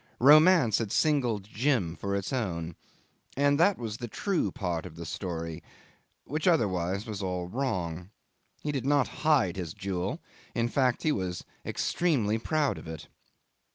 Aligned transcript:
Romance 0.17 0.79
had 0.79 0.91
singled 0.91 1.43
Jim 1.43 1.95
for 1.95 2.15
its 2.15 2.33
own 2.33 2.75
and 3.37 3.59
that 3.59 3.77
was 3.77 3.97
the 3.97 4.07
true 4.07 4.51
part 4.51 4.83
of 4.83 4.95
the 4.95 5.05
story, 5.05 5.61
which 6.23 6.47
otherwise 6.47 7.05
was 7.05 7.21
all 7.21 7.47
wrong. 7.47 8.09
He 8.63 8.71
did 8.71 8.83
not 8.87 9.07
hide 9.21 9.57
his 9.57 9.75
jewel. 9.75 10.19
In 10.55 10.69
fact, 10.69 11.03
he 11.03 11.11
was 11.11 11.45
extremely 11.63 12.39
proud 12.39 12.79
of 12.79 12.87
it. 12.87 13.09